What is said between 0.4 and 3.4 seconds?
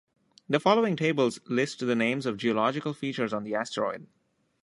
The following tables list the names of geological features